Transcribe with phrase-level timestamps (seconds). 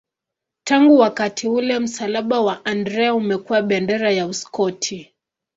[0.63, 5.13] Tangu wakati ule msalaba wa Andrea umekuwa bendera ya Uskoti.